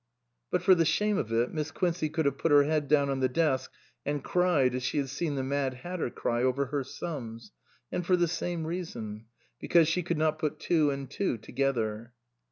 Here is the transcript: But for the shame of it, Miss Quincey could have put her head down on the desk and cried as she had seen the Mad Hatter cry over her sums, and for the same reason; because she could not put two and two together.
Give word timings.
But 0.49 0.63
for 0.63 0.73
the 0.73 0.83
shame 0.83 1.19
of 1.19 1.31
it, 1.31 1.53
Miss 1.53 1.69
Quincey 1.69 2.09
could 2.09 2.25
have 2.25 2.39
put 2.39 2.49
her 2.51 2.63
head 2.63 2.87
down 2.87 3.11
on 3.11 3.19
the 3.19 3.29
desk 3.29 3.71
and 4.03 4.23
cried 4.23 4.73
as 4.73 4.81
she 4.81 4.97
had 4.97 5.09
seen 5.11 5.35
the 5.35 5.43
Mad 5.43 5.75
Hatter 5.75 6.09
cry 6.09 6.41
over 6.41 6.65
her 6.65 6.83
sums, 6.83 7.51
and 7.91 8.03
for 8.03 8.17
the 8.17 8.27
same 8.27 8.65
reason; 8.65 9.25
because 9.59 9.87
she 9.87 10.01
could 10.01 10.17
not 10.17 10.39
put 10.39 10.59
two 10.59 10.89
and 10.89 11.07
two 11.07 11.37
together. 11.37 12.13